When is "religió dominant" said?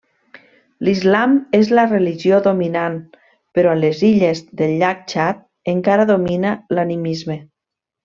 1.91-2.97